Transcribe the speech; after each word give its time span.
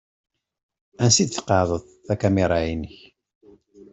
Ansi 1.03 1.23
d-tqeεεdeḍ 1.25 1.83
takamira-inek? 2.07 2.95